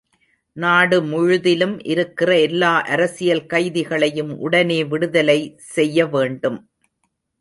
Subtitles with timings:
[0.57, 5.39] நாடு முழுதிலும் இருக்கிற எல்லா அரசியல் கைதிகளையும் உடனே விடுதலை
[5.75, 6.59] செய்யவேண்டும்.